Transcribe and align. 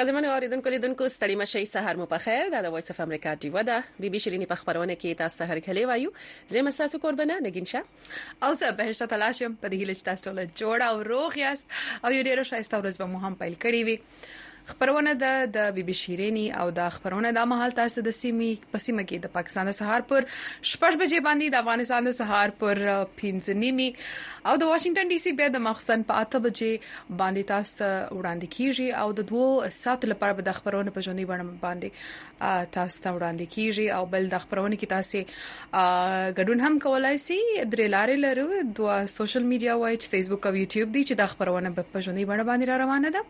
قدرمن 0.00 0.24
اوریدونکو 0.24 0.68
لیدونکو 0.70 1.08
ستړي 1.14 1.34
مشي 1.40 1.64
سحر 1.70 1.96
مو 2.02 2.04
په 2.12 2.24
خیر 2.26 2.46
دا 2.52 2.60
د 2.66 2.72
وایس 2.74 2.90
اف 2.94 3.00
امریکا 3.04 3.34
دی 3.42 3.50
ودا 3.56 3.74
بي 4.04 4.10
بي 4.14 4.20
شيريني 4.26 4.46
په 4.52 4.60
خبرونه 4.60 4.94
کې 5.02 5.18
تاسو 5.22 5.40
ته 5.40 5.50
هر 5.52 5.60
کله 5.66 5.84
وایو 5.90 6.12
زه 6.54 6.62
مستاسو 6.68 7.00
قربانه 7.02 7.36
نګینشه 7.46 8.46
او 8.48 8.52
زه 8.62 8.70
بهشته 8.80 9.10
تلاشم 9.14 9.58
په 9.64 9.72
دې 9.74 9.90
لچ 9.92 10.02
تاسو 10.10 10.32
له 10.38 10.48
جوړ 10.54 10.86
او 10.88 11.04
روغ 11.12 11.36
یاست 11.42 11.76
او 11.80 12.14
یو 12.18 12.24
ډیرو 12.30 12.46
شایسته 12.52 12.82
ورځ 12.82 13.02
به 13.04 13.10
مو 13.14 13.22
هم 13.26 13.38
پیل 13.44 13.58
کړی 13.66 13.82
وي 13.90 14.40
خبرونه 14.66 15.12
د 15.20 15.46
د 15.60 15.70
بي 15.78 15.82
بي 15.92 16.00
شيريني 16.00 16.46
او 16.62 16.66
د 16.82 16.88
خبرونه 16.98 17.36
د 17.38 17.48
مهال 17.54 17.72
تاسو 17.80 18.06
د 18.08 18.16
سیمې 18.20 18.74
پسیمه 18.74 19.06
کې 19.06 19.26
د 19.26 19.34
پاکستان 19.38 19.70
د 19.72 19.78
سهار 19.80 20.08
پر 20.12 20.28
شپږ 20.34 21.00
بجې 21.04 21.26
باندې 21.28 21.54
د 21.54 21.64
افغانستان 21.64 22.10
د 22.10 22.16
سهار 22.22 22.54
پر 22.64 22.84
15 23.24 23.58
نیمه 23.62 24.31
او 24.50 24.54
د 24.60 24.68
واشنگټن 24.70 25.10
ډي 25.12 25.16
سي 25.24 25.32
بیا 25.40 25.48
د 25.56 25.62
مخسن 25.64 26.00
په 26.10 26.22
اته 26.24 26.38
بجې 26.46 27.16
باندې 27.20 27.48
تاسو 27.50 27.84
وړاندې 28.20 28.48
کیږي 28.54 28.88
او 29.02 29.12
د 29.18 29.26
دوو 29.30 29.44
سات 29.76 30.06
لپاره 30.12 30.36
به 30.38 30.46
د 30.48 30.56
خبرونه 30.58 30.94
په 30.96 31.04
ژوندۍ 31.08 31.26
بڼه 31.30 31.46
باندې 31.64 32.68
تاسو 32.78 33.04
ته 33.06 33.12
وړاندې 33.16 33.52
کیږي 33.54 33.86
او 33.98 34.02
بل 34.16 34.26
د 34.34 34.42
خبرونه 34.46 34.80
کې 34.80 34.92
تاسو 34.96 36.34
ګډون 36.38 36.64
هم 36.68 36.80
کولای 36.86 37.16
شئ 37.26 37.40
درې 37.74 37.86
لارې 37.96 38.16
لرو 38.24 38.48
دوا 38.80 38.96
سوشل 39.18 39.46
میډیا 39.54 39.78
وایي 39.82 40.02
فیسبوک 40.16 40.50
او 40.50 40.54
یوټیوب 40.62 40.90
دي 40.96 41.02
چې 41.08 41.22
د 41.22 41.32
خبرونه 41.34 41.74
په 41.80 42.04
ژوندۍ 42.06 42.28
بڼه 42.32 42.50
باندې 42.52 42.84
روانه 42.84 43.16
ده 43.18 43.26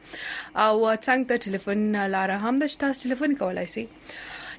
او 0.67 0.77
څنګه 1.07 1.35
ټلیفون 1.49 1.89
لاره 2.19 2.41
هم 2.47 2.63
د 2.65 2.75
تاسو 2.87 3.01
ټلیفون 3.09 3.41
کولای 3.45 3.71
شئ 3.77 3.87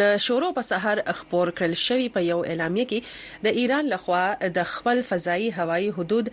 د 0.00 0.10
شورو 0.24 0.48
په 0.56 0.62
سحر 0.66 0.98
اخبار 1.12 1.50
کړل 1.60 1.74
شوی 1.84 2.04
په 2.16 2.20
یو 2.26 2.36
اعلامیه 2.50 2.86
کې 2.90 3.46
د 3.46 3.56
ایران 3.62 3.88
لخوا 3.92 4.20
د 4.58 4.68
خپل 4.74 5.00
فضائي 5.08 5.48
هوایي 5.56 5.88
حدود 5.96 6.28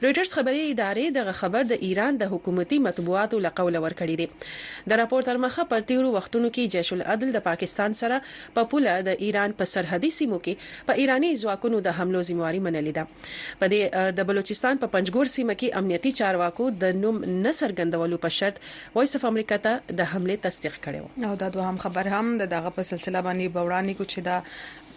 رائټرز 0.07 0.35
خبري 0.41 0.65
ادارې 0.73 1.17
دغه 1.19 1.37
خبر 1.43 1.69
د 1.75 1.85
ایران 1.91 2.21
د 2.25 2.33
حکومتي 2.35 2.81
مطبوعاتو 2.89 3.43
لقول 3.49 3.81
ورکړی 3.83 4.17
دی 4.23 4.91
د 4.95 5.03
راپور 5.03 5.29
تر 5.31 5.43
مخه 5.47 5.69
پر 5.75 5.87
تیرو 5.93 6.15
وختونو 6.19 6.53
کې 6.57 6.77
جیش 6.77 6.93
العدل 6.99 7.35
د 7.39 7.47
پاکستان 7.49 7.99
سره 8.03 8.21
په 8.59 8.71
پوله 8.75 8.99
د 9.11 9.23
ایران 9.29 9.57
په 9.63 9.73
سرحدي 9.75 10.13
سیمو 10.21 10.43
کې 10.47 10.87
په 10.91 11.03
ایراني 11.05 11.33
ځواکونو 11.45 11.83
د 11.89 11.99
حملو 12.01 12.25
ذمہواري 12.33 12.65
منلې 12.69 12.97
ده 12.99 13.61
په 13.63 14.13
د 14.21 14.29
بلوچستان 14.31 14.83
په 14.85 14.93
پنځګور 14.95 15.37
سیمه 15.37 15.55
کې 15.61 15.83
امنیت 15.83 16.00
امنیتي 16.01 16.19
چارواکو 16.19 16.67
د 16.83 16.95
نوم 17.01 17.17
نسرګندولو 17.47 18.19
په 18.23 18.31
شرط 18.37 18.59
وایس 18.95 19.17
اف 19.17 19.25
امریکا 19.31 19.57
ته 19.67 19.97
د 19.99 20.07
حمله 20.13 20.37
تصدیق 20.47 20.77
کړو 20.85 21.03
نو 21.25 21.33
دا 21.43 21.49
دوه 21.57 21.67
هم 21.69 21.81
خبر 21.85 22.09
هم 22.13 22.33
دغه 22.55 22.71
په 22.77 22.89
سلسله 22.91 23.23
باندې 23.27 23.57
بورانی 23.57 23.97
کو 23.99 24.07
چې 24.13 24.25
دا 24.29 24.37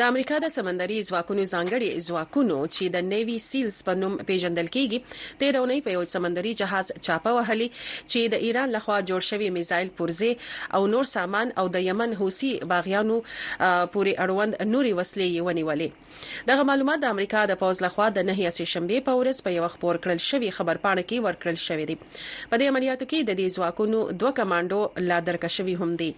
د 0.00 0.02
امریکا 0.10 0.36
د 0.42 0.48
سمندري 0.52 0.98
ځواکونو 1.06 1.42
ځانګړي 1.48 2.04
ځواکونو 2.04 2.54
چې 2.74 2.92
د 2.94 3.02
نیوي 3.08 3.34
سیلز 3.46 3.80
په 3.88 3.96
نوم 4.02 4.12
پیژندل 4.30 4.68
کیږي 4.76 5.16
تیرونې 5.40 5.82
په 5.88 5.96
یو 5.96 6.04
سمندري 6.12 6.52
جهاز 6.60 6.92
چاپه 7.06 7.34
وهلي 7.38 7.66
چې 7.74 8.32
د 8.34 8.46
ایران 8.50 8.72
لخوا 8.76 8.96
جوړ 9.10 9.26
شوی 9.30 9.50
میزایل 9.56 9.90
پرزه 9.98 10.30
او 10.78 10.80
نور 10.94 11.10
سامان 11.12 11.52
او 11.64 11.64
د 11.74 11.84
یمن 11.88 12.14
حوثي 12.20 12.52
باغیانو 12.72 13.16
پورې 13.26 14.22
اړوند 14.22 14.56
نوري 14.72 14.94
وسلې 14.94 15.50
ونیولې 15.50 16.08
دغه 16.52 16.64
معلومات 16.72 17.00
د 17.04 17.12
امریکا 17.16 17.44
د 17.52 17.60
پوز 17.64 17.84
لخوا 17.86 18.08
د 18.20 18.26
نه 18.30 18.38
هي 18.40 18.66
شنبه 18.72 19.04
په 19.10 19.18
ورځ 19.20 19.44
په 19.50 19.56
یو 19.58 19.68
خبر 19.76 20.00
کړل 20.08 20.24
شوی 20.30 20.50
خبر 20.60 20.82
پاڼه 20.86 21.06
کې 21.12 21.28
ورکړل 21.28 21.62
شوی 21.66 21.86
دی 21.92 21.98
په 22.06 22.62
دې 22.62 22.76
عملیاتو 22.76 23.10
کې 23.10 23.30
د 23.30 23.38
دې 23.42 23.60
ځواکونو 23.60 24.02
دوه 24.24 24.32
کمانډو 24.40 25.06
لا 25.12 25.20
درکشوي 25.28 25.76
هم 25.84 25.92
دي 26.04 26.10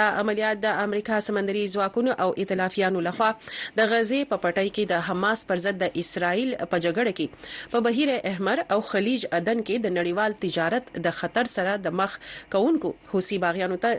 د 0.00 0.20
عملیات 0.26 0.62
د 0.68 0.84
امریکا 0.88 1.22
سمندري 1.30 1.64
ځواکونو 1.78 2.20
او 2.26 2.30
ائتلافیانو 2.38 3.02
لخوا 3.06 3.30
د 3.78 3.88
غزې 3.92 4.20
په 4.30 4.36
پټۍ 4.44 4.68
کې 4.74 4.84
د 4.92 5.02
حماس 5.08 5.40
پر 5.50 5.62
ضد 5.64 5.76
د 5.84 6.00
اسرایل 6.04 6.50
په 6.74 6.80
جګړه 6.84 7.12
کې 7.18 7.26
په 7.74 7.78
بهیر 7.84 8.10
احمر 8.32 8.58
او 8.76 8.80
خلیج 8.92 9.22
عدن 9.38 9.58
کې 9.66 9.76
د 9.80 9.86
نړیوال 9.98 10.30
تجارت 10.46 10.84
د 11.08 11.16
خطر 11.20 11.44
سره 11.56 11.72
د 11.88 11.96
مخ 12.02 12.12
کونکو 12.56 12.88
حوسی 13.12 13.36
باغیانو 13.46 13.76
ته 13.86 13.90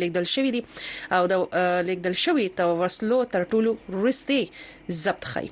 لیکدل 0.00 0.26
شوې 0.34 0.50
دي 0.54 0.62
او 1.18 1.22
د 1.32 1.34
لیکدل 1.90 2.14
شوې 2.24 2.46
توسلو 2.62 3.18
تر 3.36 3.40
ټولو 3.54 3.70
رستي 4.08 4.42
ضبط 4.98 5.24
خي 5.32 5.42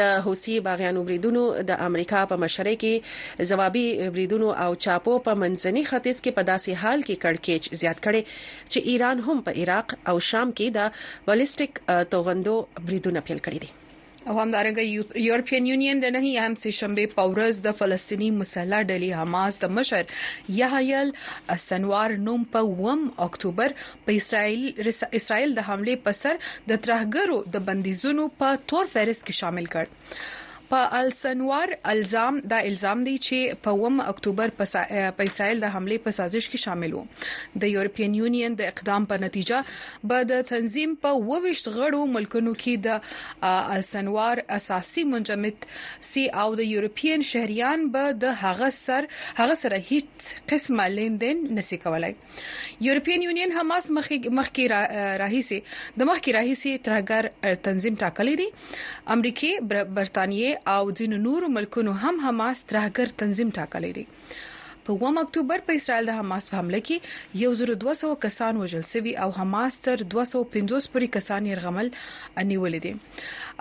د 0.00 0.10
حوثي 0.26 0.56
باغیانو 0.68 1.04
بریدونو 1.10 1.44
د 1.70 1.78
امریکا 1.88 2.22
په 2.32 2.38
مشرۍ 2.46 2.76
کې 2.84 3.46
جوابي 3.52 3.84
بریدونو 4.16 4.50
او 4.64 4.70
چاپو 4.86 5.16
په 5.28 5.40
منځني 5.44 5.84
ختیځ 5.92 6.18
کې 6.24 6.38
په 6.40 6.48
داسې 6.50 6.82
حال 6.82 7.06
کې 7.08 7.22
کڑکېچ 7.26 7.80
زیات 7.84 8.02
کړي 8.06 8.22
چې 8.34 8.84
ایران 8.94 9.24
هم 9.28 9.44
په 9.48 9.56
عراق 9.62 9.96
او 10.12 10.16
شام 10.32 10.52
کې 10.58 10.76
د 10.80 11.30
بالستیک 11.30 11.80
توغندو 12.16 12.56
بریدونه 12.86 13.26
پیل 13.30 13.40
کړي 13.48 13.66
دي 13.66 13.72
او 14.26 14.34
همدارنګه 14.40 14.84
یورپین 15.22 15.66
یونین 15.70 15.98
د 16.02 16.12
نهي 16.14 16.38
هم 16.42 16.54
سه 16.62 16.70
شنبه 16.76 17.04
پورز 17.16 17.56
د 17.66 17.74
فلسطینی 17.80 18.28
مسله 18.40 18.78
ډلې 18.90 19.10
حماس 19.22 19.54
د 19.64 19.74
مشر 19.78 20.04
یحیل 20.60 21.08
سنوار 21.68 22.10
نوم 22.28 22.42
په 22.54 22.94
1 23.00 23.02
اکتوبر 23.26 23.74
په 24.06 24.20
اسرائیل 24.22 24.64
اسرائیل 25.20 25.52
د 25.58 25.66
حمله 25.68 25.96
پر 26.06 26.16
سر 26.22 26.40
د 26.70 26.80
ترهګرو 26.86 27.36
د 27.58 27.66
بندیزونو 27.68 28.24
په 28.44 28.48
تور 28.72 28.90
فهرست 28.94 29.22
کې 29.26 29.40
شامل 29.42 29.66
کړ 29.76 30.00
په 30.74 30.86
السنوار 31.00 31.72
الزام 31.90 32.38
دا 32.52 32.56
الزام 32.68 33.02
دی 33.08 33.12
چې 33.24 33.58
په 33.64 33.82
1 33.88 34.06
اکتوبر 34.12 34.52
په 34.62 35.26
اسرائیل 35.26 35.60
د 35.64 35.72
حمله 35.74 35.98
په 36.06 36.14
سازش 36.16 36.48
کې 36.48 36.62
شامل 36.68 36.94
وو 36.96 37.60
د 37.64 37.70
یورپین 37.74 38.16
یونین 38.20 38.56
د 38.60 38.70
اقدام 38.72 39.06
په 39.12 39.20
نتیجه 39.24 39.60
به 40.12 40.24
د 40.30 40.40
تنظیم 40.48 40.96
په 41.04 41.20
وويشت 41.28 41.70
غړو 41.74 42.00
ملکونو 42.14 42.54
کې 42.62 42.86
د 42.86 43.52
السنوار 43.82 44.42
اساسي 44.56 45.04
منجمد 45.12 45.68
سی 46.12 46.24
او 46.44 46.48
د 46.62 46.68
یورپین 46.70 47.26
شهريان 47.30 47.86
به 47.98 48.18
د 48.26 48.34
هغه 48.42 48.72
سر 48.78 49.08
هغه 49.20 49.58
سره 49.62 49.80
هیڅ 49.82 50.42
قسمه 50.54 50.88
لیندین 50.96 51.46
نسی 51.60 51.80
کولای 51.86 52.18
یورپین 52.88 53.28
یونین 53.28 53.56
حماس 53.60 53.90
مخکې 54.00 54.36
مخکې 54.40 55.22
راهي 55.24 55.46
سي 55.52 55.62
د 55.70 56.10
مخکې 56.10 56.40
راهي 56.40 56.58
سي 56.64 56.76
ترګر 56.90 57.62
تنظیم 57.70 58.02
ټاکلې 58.04 58.44
دي 58.44 58.92
امریکای 59.16 59.54
برتانیې 59.72 60.60
او 60.72 60.82
ځینو 61.00 61.16
نورو 61.28 61.48
ملکونو 61.58 61.92
هم 62.02 62.20
حماس 62.26 62.60
ترهګر 62.72 63.10
تنظیم 63.22 63.48
ټاکلی 63.58 63.92
دی 63.98 64.04
په 64.86 64.94
1 65.08 65.18
اکتوبر 65.22 65.62
په 65.66 65.76
اسرائیل 65.80 66.08
د 66.10 66.14
حماس 66.20 66.46
په 66.52 66.58
حمله 66.60 66.80
کې 66.88 67.68
1200 67.74 68.16
کسان 68.24 68.58
وژل 68.62 68.84
شوی 68.92 69.12
او 69.26 69.28
حماس 69.38 69.78
تر 69.86 70.04
250 70.14 70.88
پورې 70.94 71.12
کسان 71.16 71.50
یې 71.50 71.58
رغمل 71.60 71.92
انیول 72.42 72.78
دي 72.86 72.92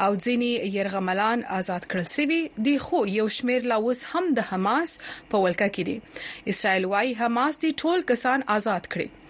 او 0.02 0.14
ځینې 0.16 0.76
يرغملان 0.76 1.42
آزاد 1.58 1.84
کړل 1.92 2.08
سوي 2.14 2.40
دي 2.68 2.78
خو 2.86 3.02
یو 3.18 3.28
شمیر 3.38 3.68
لا 3.72 3.78
اوس 3.88 4.04
هم 4.14 4.32
د 4.40 4.48
حماس 4.52 4.96
په 5.08 5.44
ولکه 5.48 5.74
کې 5.78 5.90
دي 5.90 6.54
اسرائیل 6.56 6.90
وايي 6.94 7.14
حماس 7.24 7.62
دي 7.66 7.74
ټول 7.84 8.10
کسان 8.14 8.48
آزاد 8.60 8.90
کړي 8.96 9.22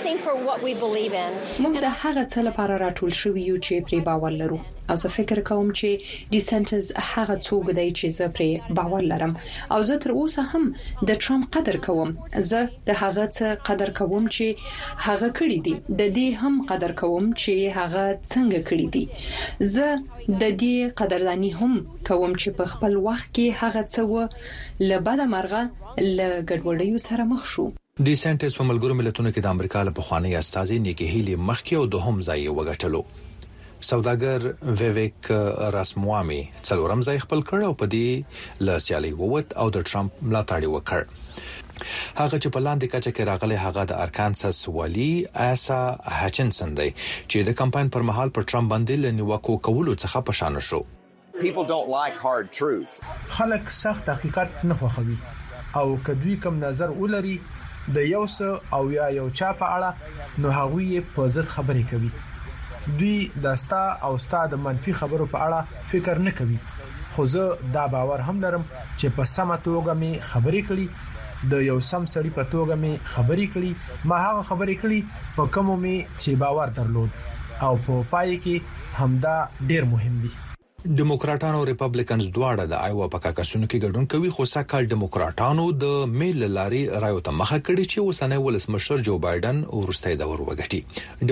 هغه 2.01 2.23
څه 2.33 2.39
لپاره 2.49 2.75
راټول 2.85 3.13
شوی 3.21 3.43
یو 3.51 3.59
چې 3.67 3.75
پری 3.89 3.99
باور 4.09 4.33
لرو 4.41 4.59
او 4.93 4.97
زه 5.03 5.09
فکر 5.17 5.39
کوم 5.51 5.67
چې 5.81 6.35
ډیسنټز 6.35 6.85
هغه 7.13 7.37
څوک 7.47 7.65
دی 7.79 7.87
چې 7.99 8.07
زه 8.19 8.27
پری 8.39 8.51
باور 8.81 9.03
لرم 9.15 9.33
او 9.79 9.81
زه 9.91 9.97
تر 10.07 10.11
اوسه 10.19 10.43
هم 10.53 10.65
د 11.11 11.23
ټرمپ 11.27 11.49
قدر 11.59 11.77
کوم 11.87 12.09
زه 12.51 12.63
د 12.89 12.91
هغه 13.03 13.25
څه 13.39 13.55
قدر 13.71 13.93
کوم 14.03 14.23
چې 14.37 15.07
هغه 15.07 15.29
کړی 15.41 15.59
دی 15.69 15.75
د 15.89 16.03
دې 16.17 16.29
هم 16.45 16.55
قدر 16.75 16.97
کوم 17.05 17.25
چې 17.41 17.55
هغه 17.81 18.05
څنګه 18.31 18.61
کړی 18.71 18.87
دی 18.95 19.05
زه 19.75 19.87
د 20.29 20.45
دې 20.61 20.77
قدردانی 21.03 21.51
هم 21.61 21.75
کوم 22.13 22.31
چې 22.41 22.51
په 22.63 22.73
خپل 22.77 23.01
وخت 23.11 23.27
کې 23.35 23.59
هغه 23.65 23.85
څه 23.91 24.03
و 24.13 24.15
لبد 24.93 25.27
مرغه 25.35 25.63
لګډوډیو 25.67 27.05
سره 27.13 27.31
مخ 27.35 27.45
شو 27.57 27.69
ډي 28.07 28.13
سنټس 28.23 28.53
په 28.57 28.65
ملګرو 28.71 28.95
ملتونو 28.97 29.31
کې 29.35 29.43
د 29.45 29.55
امریکا 29.57 29.81
له 29.87 29.93
پخواني 29.99 30.35
استاذي 30.41 30.77
نیکی 30.83 31.07
هیلي 31.15 31.33
مخکې 31.47 31.75
او 31.79 31.87
دوهم 31.95 32.21
ځای 32.27 32.53
وګټلو 32.59 33.01
سوداګر 33.91 34.45
ویویک 34.83 35.31
راسموامي 35.77 36.39
څلورم 36.69 37.03
ځای 37.09 37.19
خپل 37.25 37.43
کړ 37.49 37.59
او 37.71 37.79
په 37.81 37.89
دې 37.95 38.69
له 38.69 38.77
سیالي 38.85 39.11
ووت 39.25 39.57
او 39.65 39.67
د 39.79 39.87
ټرمپ 39.91 40.23
ملاتړ 40.29 40.71
وکړ 40.75 41.11
هغه 41.25 42.41
چې 42.43 42.55
په 42.59 42.65
لاندې 42.69 42.95
کچه 42.95 43.11
کې 43.11 43.29
راغلی 43.31 43.59
هغه 43.65 43.87
د 43.95 44.01
ارکانساس 44.07 44.63
والی 44.79 45.09
اسا 45.49 45.81
هچنسن 46.21 46.79
دی 46.81 46.89
چې 47.01 47.53
د 47.53 47.59
کمپاین 47.65 47.91
پر 47.97 48.07
مهال 48.13 48.35
پر 48.41 48.49
ټرمپ 48.53 48.75
باندې 48.77 49.07
لنیوکو 49.09 49.59
کولو 49.71 49.99
څخه 50.05 50.27
پشان 50.33 50.63
شو 50.71 50.83
people 51.45 51.71
don't 51.75 51.93
like 51.99 52.25
hard 52.31 52.55
truth 52.63 52.97
خلک 53.43 53.77
سخت 53.85 54.11
حقیقت 54.17 54.59
نه 54.65 54.83
خوښوي 54.83 55.23
او 55.29 55.87
کدوې 56.09 56.43
کم 56.49 56.65
نظر 56.67 56.97
ولري 57.05 57.39
د 57.95 57.97
یو 58.15 58.25
څه 58.37 58.49
او 58.77 58.83
یا 58.99 59.07
یو 59.21 59.29
چا 59.39 59.51
په 59.61 59.67
اړه 59.77 59.91
نو 60.43 60.49
هغوی 60.59 60.87
په 61.15 61.23
ځد 61.35 61.47
خبرې 61.55 61.85
کوي 61.91 62.11
دوی 62.99 63.19
د 63.45 63.47
ستا 63.63 63.85
او 64.07 64.13
ستا 64.25 64.41
د 64.53 64.55
منفي 64.67 64.93
خبرو 65.01 65.27
په 65.33 65.39
اړه 65.47 65.61
فکر 65.91 66.17
نه 66.27 66.33
کوي 66.39 66.59
خو 67.13 67.23
زه 67.35 67.45
دا 67.75 67.85
باور 67.95 68.21
هم 68.29 68.37
لرم 68.45 68.65
چې 68.99 69.07
په 69.17 69.25
سمه 69.37 69.57
توګه 69.69 69.93
می 70.03 70.13
خبرې 70.31 70.63
کړي 70.69 70.87
د 71.51 71.55
یو 71.71 71.79
سم 71.91 72.03
سړی 72.15 72.31
په 72.39 72.45
توګه 72.55 72.75
می 72.83 72.93
خبرې 73.15 73.47
کړي 73.55 73.71
ما 74.11 74.17
هغه 74.29 74.41
خبرې 74.51 74.75
کړي 74.83 74.99
په 75.37 75.45
کومو 75.55 75.75
می 75.85 75.97
چې 76.23 76.31
باور 76.43 76.69
درلود 76.81 77.11
او 77.67 77.73
په 77.87 77.95
پا 78.03 78.07
پای 78.17 78.37
کې 78.45 78.57
همدا 79.03 79.37
ډیر 79.71 79.85
مهم 79.95 80.15
دی 80.25 80.33
ډیموکراټان 80.99 81.55
او 81.59 81.63
ریپابلیکنز 81.69 82.25
دواړه 82.37 82.65
د 82.73 82.83
ایوا 82.89 83.07
په 83.13 83.19
کاکسونو 83.23 83.67
کې 83.71 83.85
ګډون 83.85 84.05
کوي 84.11 84.29
خو 84.35 84.45
سکهال 84.51 84.85
ډیموکراټانو 84.93 85.65
د 85.85 86.13
میل 86.21 86.45
لاري 86.57 86.83
رايو 87.05 87.19
ته 87.29 87.33
مخه 87.39 87.59
کړې 87.67 87.85
چې 87.93 88.07
وسنۍ 88.09 88.39
ولسمشر 88.45 89.03
جو 89.09 89.17
بایدن 89.25 89.59
ورستۍ 89.73 90.15
دور 90.21 90.43
وګټي 90.49 90.81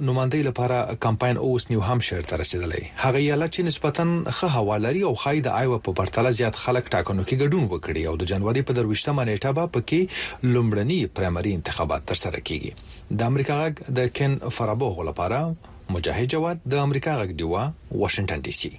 نوماندۍ 0.09 0.43
لپاره 0.49 0.97
کمپاین 1.07 1.37
اوس 1.47 1.65
نیو 1.71 1.81
هامشیر 1.87 2.21
ته 2.33 2.37
رسیدلی 2.43 2.83
هغه 2.97 3.19
ایالت 3.21 3.51
چې 3.57 3.63
نسبتاً 3.69 4.03
ښه 4.27 4.51
هوا 4.57 4.77
لري 4.83 5.03
او 5.09 5.11
خای 5.23 5.39
د 5.47 5.57
آیوا 5.63 5.79
په 5.89 5.93
پرتله 6.01 6.31
زیات 6.41 6.57
خلک 6.67 6.85
ټاکنو 6.97 7.25
کې 7.31 7.41
ګډون 7.43 7.65
وکړي 7.73 8.03
او 8.13 8.17
د 8.21 8.29
جنوري 8.35 8.63
په 8.69 8.77
دروښتمه 8.81 9.25
نیټه 9.31 9.51
به 9.59 9.73
پکې 9.79 10.55
لومړني 10.59 11.01
پرایمري 11.21 11.55
انتخابات 11.61 12.07
ترسره 12.13 12.41
کیږي 12.53 13.19
د 13.25 13.35
امریکا 13.35 13.59
غږ 13.65 13.75
د 13.99 14.15
کین 14.21 14.39
فرابو 14.61 14.93
لپاره 15.11 15.43
مجاهد 15.99 16.31
جواد 16.39 16.63
د 16.77 16.81
امریکا 16.87 17.19
غږ 17.25 17.31
دیوا 17.45 17.67
واشنگټن 17.67 18.49
ډي 18.49 18.53
سي 18.63 18.73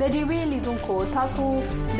د 0.00 0.04
ډي 0.14 0.20
بي 0.30 0.36
لیدونکو 0.50 0.94
تاسو 1.14 1.44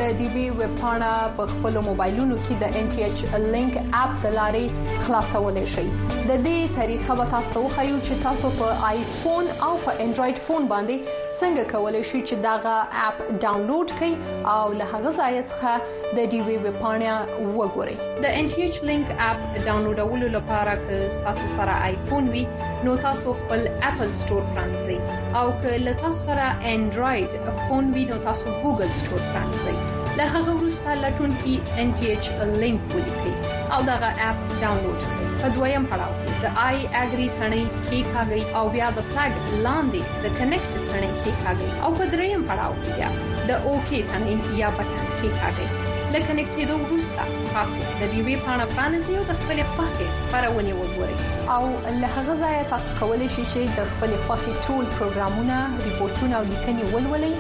د 0.01 0.11
ډي 0.19 0.27
بي 0.35 0.43
ویب 0.59 0.75
پاڼه 0.81 1.15
په 1.39 1.47
خپل 1.53 1.79
موبایلونو 1.87 2.37
کې 2.47 2.59
د 2.61 2.77
ان 2.81 2.91
ټي 2.95 3.03
ایچ 3.07 3.49
لینک 3.55 3.79
اپ 4.03 4.13
د 4.25 4.37
لارې 4.37 5.01
خلاصولای 5.07 5.65
شئ 5.73 5.85
د 5.89 6.29
دې 6.47 6.59
طریقه 6.77 7.17
به 7.21 7.27
تاسو 7.35 7.63
خو 7.77 7.87
چې 7.87 8.21
تاسو 8.27 8.53
په 8.61 8.77
آیفون 8.91 9.51
او 9.71 9.73
په 9.87 9.97
انډراید 10.05 10.39
فون 10.47 10.71
باندې 10.75 11.28
څنګه 11.41 11.63
کولای 11.73 12.03
شئ 12.11 12.21
چې 12.29 12.35
داغه 12.47 12.75
اپ 13.07 13.17
ډاونلوډ 13.43 13.89
کړئ 13.99 14.13
او 14.55 14.65
له 14.79 14.85
هغه 14.93 15.11
ځای 15.19 15.35
څخه 15.51 15.73
د 16.19 16.31
ډي 16.35 16.41
وی 16.47 16.57
ویب 16.65 16.77
پاڼه 16.83 17.13
وګورئ 17.59 17.97
د 18.23 18.25
ان 18.39 18.45
ټی 18.55 18.61
ایچ 18.67 18.77
لینک 18.91 19.07
اپ 19.31 19.41
ډاونلوډولو 19.67 20.27
لپاره 20.39 20.73
که 20.87 20.97
تاسو 21.29 21.47
سره 21.57 21.73
آیفون 21.91 22.25
وي 22.37 22.45
نو 22.89 22.93
تاسو 23.07 23.27
خپل 23.45 23.61
اپل 23.93 24.09
ستور 24.25 24.43
پرانځئ 24.55 24.97
او 25.43 25.47
که 25.63 25.71
له 25.85 25.93
تاسو 26.03 26.19
سره 26.29 26.47
انډراید 26.73 27.31
فون 27.69 27.85
وي 27.99 28.05
نو 28.15 28.21
تاسو 28.27 28.47
ګوګل 28.67 28.91
ستور 29.05 29.21
پرانځئ 29.33 29.77
له 30.21 30.25
هغه 30.35 30.51
وروسته 30.61 30.89
لټون 31.07 31.33
کې 31.43 31.81
ان 31.81 31.95
ټی 32.03 32.07
ایچ 32.07 32.25
لینک 32.67 32.81
ولیکئ 33.01 33.35
او 33.75 33.79
داغه 33.91 34.11
اپ 34.29 34.39
ډاونلوډ 34.61 35.01
کړئ 35.13 35.28
په 35.41 35.49
دویم 35.57 35.85
پړاو 35.91 36.15
کې 36.21 36.29
د 36.43 36.47
آی 36.69 36.77
اګری 37.03 37.27
ثنې 37.39 37.65
کې 37.89 37.99
کاږي 38.13 38.41
او 38.59 38.65
بیا 38.75 38.89
د 38.97 39.01
فلګ 39.13 39.35
لاندې 39.67 40.03
د 40.23 40.27
کنیکټ 40.39 40.73
ثنې 40.91 41.11
کې 41.23 41.33
کاږي 41.45 41.69
او 41.85 41.91
په 41.99 42.05
دریم 42.15 42.41
پړاو 42.49 42.73
کې 42.83 42.91
بیا 42.99 43.11
د 43.51 43.69
اوکی 43.69 44.01
ثنې 44.11 44.35
یا 44.63 44.69
بټن 44.79 45.07
کې 45.19 45.29
کاږي 45.41 45.67
لکه 46.13 46.27
کنیکټ 46.29 46.57
دوه 46.69 46.83
ورسته 46.91 47.23
تاسو 47.57 47.77
د 47.87 48.03
دې 48.13 48.21
وی 48.27 48.37
پانا 48.47 48.67
پانسي 48.77 49.13
او 49.21 49.25
د 49.31 49.41
خپل 49.41 49.59
پخې 49.79 50.07
پرونی 50.35 50.73
وګورئ 50.81 51.17
او 51.57 51.63
له 52.01 52.09
هغه 52.19 52.35
ځای 52.45 52.57
تاسو 52.75 52.89
کولی 53.01 53.29
شئ 53.37 53.45
چې 53.53 53.61
د 53.81 53.91
خپل 53.95 54.11
پخې 54.29 54.53
ټول 54.69 54.85
پروګرامونه 54.99 55.57
ریپورتونه 55.89 56.35
او 56.41 56.45
لیکنې 56.53 56.83
ولولئ 56.95 57.35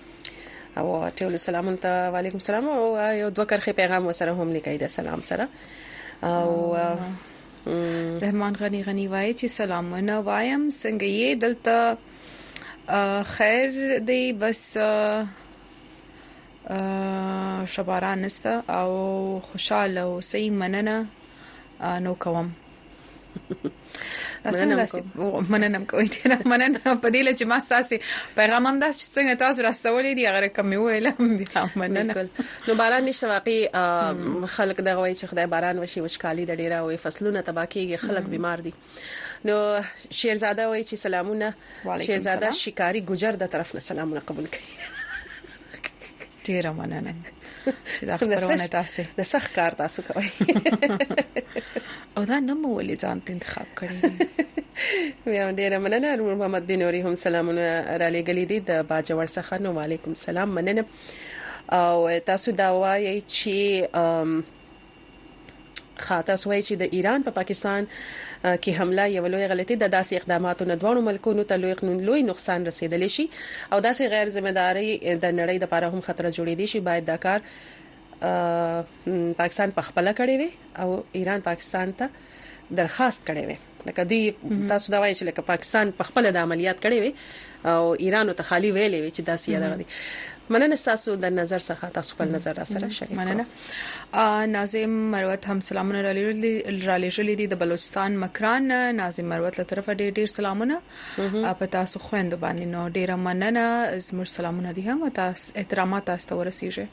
او 0.78 1.09
ټول 1.11 1.37
سلامونه 1.50 1.76
ته 1.90 2.09
وعليكم 2.12 2.38
سلام 2.52 2.68
او 2.78 2.83
یو 3.26 3.37
دوه 3.42 3.44
کرخه 3.44 3.73
پیغام 3.85 4.06
وسره 4.14 4.33
هم 4.40 4.49
لیکای 4.56 4.78
دا 4.88 4.97
سلام 5.02 5.21
سره 5.30 5.47
او 6.30 6.49
رحمان 7.66 8.52
غنی 8.61 8.80
غنی 8.87 9.04
وای 9.12 9.28
چې 9.38 9.47
سلامونه 9.59 10.14
وایم 10.28 10.62
څنګه 10.83 11.09
یې 11.21 11.30
دلته 11.42 11.76
خیر 13.35 13.71
دی 14.09 14.25
بس 14.40 14.62
شباره 17.76 18.11
نسته 18.23 18.52
او 18.80 18.90
خوشاله 19.47 20.02
او 20.11 20.21
سي 20.33 20.44
مننه 20.61 20.97
نو 22.09 22.14
کوم 22.26 22.49
تاسو 24.45 24.65
داسې 24.77 25.01
مننه 25.53 25.79
کوم 25.91 26.09
ډیر 26.15 26.35
مننه 26.53 26.95
په 27.05 27.13
دې 27.15 27.23
لږه 27.29 27.47
ما 27.53 27.59
تاسو 27.69 27.99
پیغام 28.39 28.67
هم 28.71 28.81
داسې 28.83 29.13
څنګه 29.19 29.37
تاسو 29.43 29.65
راستولې 29.67 30.17
دي 30.19 30.27
هغه 30.31 30.51
کم 30.59 30.75
ویل 30.83 31.07
هم 31.07 31.37
دي 31.43 31.47
مننه 31.83 32.47
نو 32.67 32.75
باران 32.81 33.09
نشته 33.11 33.31
واقعي 33.35 34.51
خلک 34.57 34.81
د 34.81 34.99
غوي 34.99 35.15
چې 35.15 35.31
خدای 35.33 35.47
باران 35.57 35.83
وشي 35.85 36.05
وچکالي 36.07 36.49
د 36.51 36.61
ډیره 36.63 36.83
وي 36.89 36.99
فصلونه 37.07 37.45
تباہ 37.51 37.69
کیږي 37.77 38.09
خلک 38.09 38.31
بیمار 38.35 38.65
دي 38.69 38.75
نو 39.49 39.59
شیرزاده 40.19 40.69
وایي 40.69 40.85
چې 40.91 41.03
سلامونه 41.07 42.03
شیرزاده 42.11 42.51
شکاری 42.65 43.05
ګجر 43.13 43.41
د 43.45 43.55
طرف 43.57 43.75
نه 43.79 43.87
سلامونه 43.93 44.27
قبول 44.33 44.49
کړي 44.59 46.35
ډیره 46.49 46.75
مننه 46.83 47.15
چې 47.97 48.02
دا 48.09 48.14
خبرونه 48.23 48.66
تاسو 48.76 49.02
د 49.21 49.28
سخت 49.33 49.50
کار 49.59 49.73
تاسو 49.80 50.00
کوي 50.09 50.30
او 52.16 52.23
دا 52.30 52.37
نوم 52.49 52.62
ولې 52.78 52.94
ځان 53.02 53.18
ته 53.28 53.35
انتخاب 53.37 53.68
کړی 53.78 53.97
بیا 55.25 55.44
ډیره 55.59 55.78
مننه 55.87 56.11
نور 56.23 56.35
محمد 56.42 56.64
بنوري 56.73 57.00
هم 57.06 57.14
سلامونه 57.25 57.66
را 58.00 58.09
لګلې 58.16 58.44
دي 58.52 58.59
د 58.73 58.83
باجوړ 58.90 59.26
څخه 59.37 59.54
نو 59.68 59.76
علیکم 59.87 60.14
سلام 60.26 60.49
مننه 60.56 60.85
او 61.83 61.94
تاسو 62.33 62.49
دا 62.62 62.68
وایي 62.80 63.16
چې 63.35 63.54
خاطر 66.01 66.37
سوي 66.37 66.63
چې 66.67 66.75
د 66.79 66.95
ایران 66.99 67.21
په 67.23 67.31
پا 67.31 67.37
پاکستان 67.45 67.83
کې 68.45 68.71
حمله 68.79 69.05
یو 69.17 69.27
لوی 69.33 69.47
غلطي 69.53 69.77
د 69.83 69.87
داسې 69.97 70.15
اقداماتو 70.21 70.65
نه 70.71 70.77
دوه 70.83 71.01
ملکونو 71.09 71.43
ته 71.53 71.57
لوی 71.63 71.75
لوی 72.09 72.23
نقصان 72.31 72.67
رسیدلی 72.67 73.09
شي 73.17 73.27
او 73.73 73.79
داسې 73.81 74.05
غیر 74.15 74.29
ځمېداري 74.37 75.17
د 75.25 75.27
نړۍ 75.39 75.57
لپاره 75.65 75.87
هم 75.93 76.01
خطر 76.01 76.31
جوړې 76.31 76.55
دي 76.63 76.67
شي 76.75 76.81
باید 76.81 77.05
دا 77.13 77.17
کار 77.17 77.41
پاکستان 79.45 79.73
په 79.79 79.83
خپل 79.91 80.13
کړي 80.23 80.35
وي 80.43 80.51
او 80.85 81.03
ایران 81.23 81.41
پاکستان 81.49 81.93
ته 82.03 82.11
درخواست 82.83 83.29
کړي 83.31 83.45
وي 83.49 83.57
لکه 83.87 84.03
دوی 84.11 84.21
تاسو 84.69 84.93
دا 84.93 85.01
وایي 85.01 85.15
چې 85.15 85.23
لکه 85.31 85.43
پاکستان 85.55 85.91
په 85.99 86.05
خپل 86.11 86.31
د 86.33 86.37
عملیات 86.49 86.79
کړي 86.85 87.01
وي 87.05 87.15
او 87.73 87.95
ایران 88.05 88.35
ته 88.39 88.43
خالي 88.53 88.71
ویلې 88.77 89.01
وي 89.01 89.11
چې 89.11 89.23
داسې 89.31 89.49
یاد 89.49 89.65
غوړي 89.71 90.34
مننه 90.53 90.77
تاسو 90.87 91.13
د 91.23 91.33
نظر 91.39 91.61
څخه 91.69 91.85
تاسو 91.99 92.13
خپل 92.17 92.29
نظر 92.37 92.55
را 92.61 92.65
سره 92.71 92.89
شریک 92.97 93.13
مننه 93.19 93.47
ناظم 94.55 94.91
مروت 95.15 95.43
هم 95.53 95.59
سلامونه 95.69 96.01
را 96.07 96.13
لېږلې 96.99 97.35
دي 97.41 97.47
د 97.53 97.63
بلوچستان 97.63 98.11
مکران 98.25 98.67
ناظم 99.01 99.25
مروت 99.35 99.55
له 99.61 99.65
طرفه 99.73 99.93
ډېر 100.01 100.11
ډېر 100.19 100.29
سلامونه 100.39 100.77
په 101.63 101.67
تاسو 101.79 101.97
خويند 102.09 102.33
باندې 102.45 102.65
نو 102.75 102.81
ډېر 102.97 103.09
مننه 103.27 103.67
زموږ 104.11 104.29
سلامونه 104.39 104.71
دي 104.81 104.87
هم 104.91 105.01
تاسو 105.23 105.45
احترامات 105.65 106.03
تاسو 106.13 106.33
ورسیږي 106.41 106.87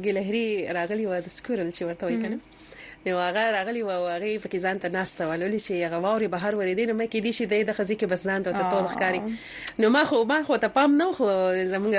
ګلهري 0.06 0.72
راغلی 0.78 1.06
و 1.12 1.20
د 1.26 1.36
سکورل 1.36 1.70
چې 1.72 1.82
ورته 1.90 2.10
وای 2.10 2.20
کنه 2.22 2.38
نو 3.06 3.18
هغه 3.18 3.50
راغلی 3.50 3.82
و 3.82 3.90
هغه 3.90 4.38
پکې 4.42 4.56
ځان 4.64 4.76
ته 4.82 4.88
ناشته 4.96 5.26
ولولي 5.30 5.60
چې 5.66 5.70
هغه 5.86 5.98
ووري 6.04 6.26
بهر 6.34 6.54
ورېدې 6.58 6.84
نو 6.90 6.94
مې 6.98 7.06
کې 7.12 7.18
دي 7.24 7.32
چې 7.38 7.44
د 7.50 7.72
خزي 7.78 7.96
کې 8.00 8.06
بس 8.12 8.24
ځان 8.28 8.40
ته 8.46 8.50
ټول 8.72 8.84
ښکاری 8.94 9.20
نو 9.84 9.90
ما 9.94 10.02
خو 10.10 10.20
ما 10.32 10.36
خو 10.50 10.56
ته 10.64 10.68
پام 10.76 10.94
نه 11.00 11.08
خو 11.18 11.26
زمونږ 11.74 11.94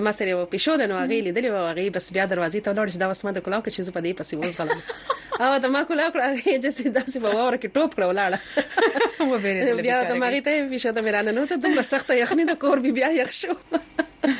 زما 0.00 0.12
سره 0.18 0.28
یو 0.34 0.42
پښو 0.54 0.74
د 0.82 0.90
نو 0.92 0.96
هغه 1.00 1.08
لیدلې 1.12 1.50
و 1.54 1.56
هغه 1.70 1.94
بس 1.98 2.10
بیا 2.16 2.24
دروازې 2.32 2.60
ته 2.66 2.76
لاړ 2.78 2.86
چې 2.92 2.98
دا 3.04 3.08
وسمه 3.14 3.30
د 3.36 3.40
کلاو 3.48 3.62
کې 3.64 3.70
چې 3.74 3.80
زه 3.86 3.92
په 3.96 4.00
دې 4.06 4.12
پسې 4.18 4.34
وځغلم 4.38 4.80
او 5.42 5.58
دا 5.64 5.68
ما 5.76 5.82
کلاو 5.92 6.12
کړه 6.12 6.22
چې 6.46 6.70
چې 6.76 6.84
داسې 6.98 7.18
په 7.24 7.30
وور 7.38 7.54
کې 7.62 7.68
ټوپ 7.76 7.90
کړه 7.96 8.06
ولاړه 8.10 8.38
و 9.30 9.32
به 9.46 9.82
بیا 9.86 9.96
د 10.10 10.12
مریته 10.22 10.52
پښو 10.72 10.94
ته 10.96 11.00
مرانه 11.08 11.30
نو 11.40 11.46
ته 11.50 11.56
دومره 11.66 11.82
سخته 11.92 12.20
یخني 12.22 12.44
د 12.52 12.54
کور 12.66 12.78
بیا 12.90 13.08
یخ 13.20 13.32
شو 13.40 13.58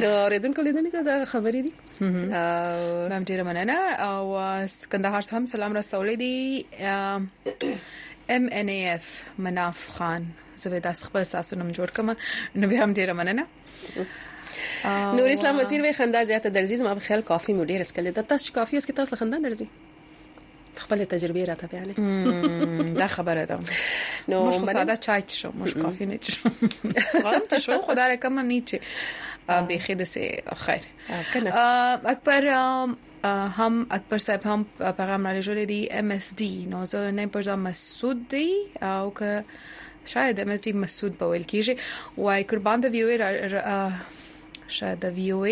نو 0.00 0.08
اوریدونکو 0.18 0.62
لیدنه 0.62 0.90
کړه 0.90 1.02
دا 1.02 1.24
خبرې 1.30 1.64
دي 1.66 1.72
او 2.38 2.84
مم 3.14 3.24
ډیره 3.30 3.42
مننه 3.42 3.76
او 4.04 4.30
سکندهار 4.74 5.20
سم 5.28 5.46
سلام 5.52 5.76
راستولې 5.80 6.16
دي 6.22 6.64
ام 8.36 8.46
ان 8.60 8.68
اف 8.94 9.10
مناف 9.48 9.84
خان 9.98 10.26
زبیدا 10.64 10.92
خبر 11.02 11.24
تاسو 11.36 11.56
نوم 11.62 11.72
جوړ 11.80 11.90
کما 12.00 12.16
نو 12.54 12.68
به 12.72 12.78
هم 12.78 12.92
ډیره 13.02 13.12
مننه 13.12 13.46
نور 15.20 15.36
اسلام 15.36 15.58
وزیر 15.62 15.82
وی 15.86 15.92
خندا 16.02 16.24
زیاته 16.32 16.50
درځي 16.50 16.74
زما 16.84 16.94
په 17.00 17.10
خیال 17.10 17.22
کافي 17.34 17.52
مدیر 17.62 17.80
اسکل 17.88 18.10
د 18.18 18.26
تاسو 18.34 18.52
کافي 18.52 18.76
اس 18.82 18.90
کې 18.90 18.94
تاسو 18.96 19.16
خندا 19.22 19.44
درځي 19.48 19.66
خپل 20.82 21.02
تجربه 21.04 21.44
را 21.44 21.54
تابعه 21.60 22.94
دا 23.00 23.06
خبره 23.14 23.44
ده 23.44 23.58
نو 24.32 24.44
مش 24.46 24.70
ساده 24.76 24.96
چای 25.06 25.22
شو 25.40 25.50
مش 25.62 25.74
کافي 25.80 26.06
نه 26.06 26.18
شو 26.20 26.50
خدا 27.26 27.58
شو 27.64 27.82
خدا 27.88 28.06
را 28.12 28.16
کوم 28.22 28.38
نیچه 28.38 28.80
بیخي 29.68 29.94
د 30.00 30.08
سه 30.12 30.24
خیر 30.64 30.84
اکبر 32.14 32.46
هم 33.56 33.76
اکبر 33.98 34.18
صاحب 34.26 34.42
هم 34.50 34.60
پیغام 34.78 35.26
را 35.26 35.32
لېږلی 35.36 35.66
دی 35.72 35.80
ام 36.00 36.10
اس 36.16 36.26
ډي 36.40 36.52
نو 36.74 36.78
زه 36.92 37.00
نه 37.18 37.24
پرځم 37.34 37.60
مسعود 37.68 38.24
دی 38.32 38.48
او 38.90 39.10
که 39.14 39.44
شاید 40.12 40.40
ام 40.40 40.50
اس 40.56 40.62
ډي 40.66 40.72
مسعود 40.84 41.12
په 41.22 41.26
ویل 41.32 41.46
کېږي 41.52 41.74
وای 42.26 42.42
قربان 42.52 42.78
د 42.86 42.94
ویو 42.94 43.08
شاید 44.78 44.98
د 45.06 45.18
ویو 45.18 45.42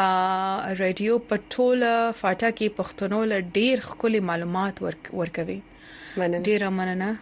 ا 0.00 0.74
رادیو 0.80 1.14
پټوله 1.30 1.96
فاټا 2.20 2.50
کې 2.58 2.68
پښتنو 2.78 3.20
ل 3.32 3.50
ډیر 3.60 3.76
خولي 3.88 4.20
معلومات 4.30 4.74
ورکوي 5.14 5.60
ډیر 6.48 6.60
مننه 6.80 7.12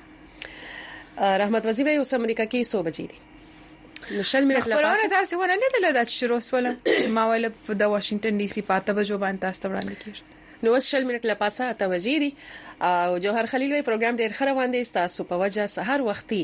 رحمت 1.45 1.63
وزیر 1.67 1.89
اوس 1.97 2.15
امریکا 2.21 2.45
کې 2.55 2.61
100 2.81 2.87
بجې 2.89 3.05
دي 3.13 3.32
شل 4.07 4.45
مینټ 4.49 4.65
لپاره 4.71 4.95
خبره 4.95 5.09
تاسو 5.15 5.35
ونه 5.41 5.55
لیدل 5.63 5.85
دا 5.99 6.05
چې 6.15 6.23
روسوله 6.33 6.71
چې 7.01 7.09
ما 7.19 7.25
ویل 7.33 7.47
په 7.69 7.73
د 7.83 7.91
واشنگټن 7.95 8.35
ډي 8.43 8.49
سي 8.55 8.61
پاته 8.71 8.91
بجو 8.99 9.17
باندې 9.25 9.43
تاسو 9.47 9.61
ته 9.65 9.69
وړاندې 9.73 9.97
کیږي 10.03 10.23
نو 10.67 10.75
شل 10.91 11.03
مینټ 11.09 11.23
لپاره 11.33 11.71
توجې 11.83 12.15
دي 12.23 12.31
او 13.07 13.11
جوهر 13.25 13.45
خلیل 13.55 13.71
وی 13.73 13.83
پروګرام 13.91 14.15
ډیر 14.27 14.31
خروان 14.43 14.69
دي 14.77 14.83
تاسو 15.01 15.21
په 15.33 15.43
وجه 15.45 15.67
سحر 15.79 15.99
وختي 16.11 16.41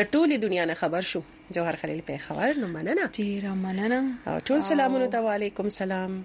د 0.00 0.10
ټولي 0.16 0.36
دنیا 0.48 0.64
نه 0.72 0.82
خبر 0.82 1.02
شو 1.12 1.22
جوهر 1.58 1.76
خلیل 1.84 2.00
په 2.10 2.18
خبر 2.26 2.50
نو 2.64 2.74
مننه 2.76 3.10
ډیر 3.24 3.48
مننه 3.64 4.00
او 4.34 4.42
ټول 4.50 4.60
سلامونه 4.72 5.06
تعالی 5.16 5.34
علیکم 5.38 5.68
سلام 5.84 6.20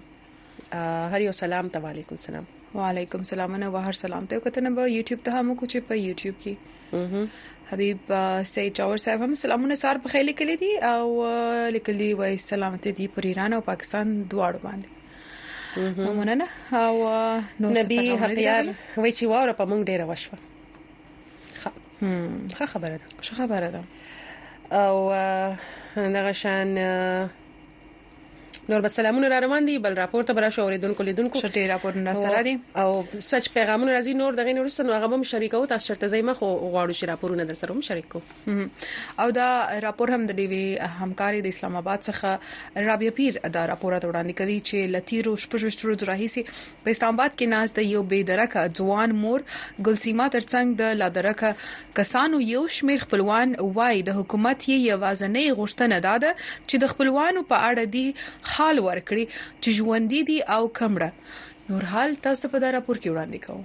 هر 0.72 1.20
یو 1.20 1.32
سلام 1.32 1.68
ته 1.68 1.78
وعلیکم 1.80 2.16
سلام 2.16 2.44
وعلیکم 2.74 3.22
سلام 3.28 3.54
نه 3.56 3.68
وهر 3.74 3.92
سلام 3.92 4.26
ته 4.26 4.38
کتنه 4.40 4.70
به 4.70 4.88
یوټیوب 5.02 5.20
ته 5.28 5.32
هم 5.40 5.54
کوچ 5.60 5.76
په 5.90 5.94
یوټیوب 5.98 6.36
کې 6.44 7.70
حبیب 7.70 8.12
سید 8.54 8.76
جاور 8.78 8.96
صاحب 9.04 9.22
هم 9.26 9.34
سلامونه 9.42 9.74
سار 9.82 9.98
په 10.02 10.08
خیلی 10.16 10.32
کلی 10.40 10.56
دي 10.64 10.72
او 10.88 11.06
لیکلي 11.76 12.10
وای 12.22 12.38
سلامته 12.46 12.90
دي 13.02 13.08
پر 13.18 13.22
ایران 13.30 13.52
او 13.58 13.62
پاکستان 13.70 14.12
دواړو 14.30 14.60
باندې 14.66 16.02
ممننه 16.08 16.82
او 16.82 17.14
نو 17.64 17.70
نبی 17.78 18.02
حقیار 18.24 18.68
وای 18.96 19.12
چې 19.12 19.22
واره 19.22 19.52
په 19.52 19.64
مونږ 19.64 19.84
ډیره 19.84 20.04
وشوه 20.04 20.38
ښه 22.54 22.66
خبره 22.66 22.96
ده 22.96 23.06
ښه 23.22 23.32
خبره 23.34 23.70
ده 23.70 23.84
او 24.78 25.10
دغه 26.20 26.32
شان 26.44 26.78
نور 28.68 28.80
به 28.80 28.88
سلامونه 28.88 29.28
را 29.28 29.38
روان 29.38 29.64
دي 29.64 29.78
بل 29.78 29.94
راپور 29.96 30.22
ته 30.24 30.32
برا 30.34 30.50
شو 30.50 30.62
اوریدونکو 30.62 31.02
لیدونکو 31.02 31.38
شرطي 31.38 31.68
راپور 31.68 31.94
نه 31.96 32.14
سره 32.14 32.42
دي 32.42 32.58
او 32.76 33.04
سچ 33.18 33.48
پیغامونه 33.54 34.00
راځي 34.00 34.08
نور 34.14 34.32
دغه 34.34 34.52
نور 34.52 34.68
سره 34.68 34.96
هغه 34.96 35.14
هم 35.14 35.22
شریکو 35.22 35.66
تاسو 35.66 35.86
شرط 35.86 36.04
زې 36.10 36.14
مخ 36.22 36.38
غواړو 36.42 36.92
چې 36.98 37.04
راپورونه 37.08 37.44
در 37.44 37.54
سره 37.54 37.74
هم 37.74 37.80
شریک 37.80 38.08
کو 38.08 38.20
او 39.18 39.30
دا 39.30 39.78
راپور 39.82 40.10
هم 40.10 40.26
د 40.26 40.36
ډیوی 40.40 40.78
همکاري 41.02 41.42
د 41.44 41.46
اسلام 41.46 41.76
آباد 41.82 42.02
څخه 42.06 42.76
رابیا 42.88 43.10
پیر 43.20 43.38
دا 43.58 43.66
راپور 43.72 43.96
ته 43.98 44.08
وړاندې 44.08 44.34
کوي 44.42 44.58
چې 44.64 44.90
لتیرو 44.96 45.36
شپږشترو 45.46 46.08
راهیسي 46.10 46.44
په 46.48 46.96
اسلام 46.96 47.14
آباد 47.18 47.38
کې 47.38 47.54
ناز 47.54 47.76
د 47.78 47.88
یو 47.92 48.02
بيدرکه 48.14 48.66
ځوان 48.82 49.16
مور 49.20 49.46
ګلسیما 49.90 50.28
ترڅنګ 50.38 50.82
د 50.82 50.98
لادرکه 51.04 52.00
کسانو 52.00 52.42
یو 52.50 52.66
شمیر 52.80 53.06
خپلوان 53.06 53.54
وای 53.78 54.02
د 54.10 54.20
حکومت 54.22 54.68
یې 54.72 54.92
یوازنې 54.92 55.56
غوښتنه 55.60 56.04
داده 56.10 56.36
چې 56.42 56.86
د 56.86 56.94
خپلوانو 56.96 57.46
په 57.54 57.72
اړه 57.72 57.96
دی 57.96 58.06
حال 58.58 58.76
ورکړي 58.88 59.24
چې 59.62 59.68
ژوند 59.78 60.06
دي 60.28 60.38
او 60.56 60.62
کمړه 60.80 61.10
نور 61.70 61.82
حال 61.92 62.10
تاسو 62.28 62.44
په 62.54 62.58
دا 62.64 62.68
راپور 62.76 62.96
کې 63.02 63.12
وړاندې 63.12 63.38
کوم 63.46 63.64